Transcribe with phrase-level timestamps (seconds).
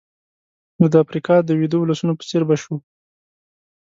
[0.79, 2.75] نو د افریقا د ویدو ولسونو په څېر به شو.